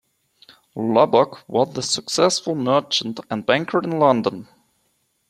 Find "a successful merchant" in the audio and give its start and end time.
1.77-3.19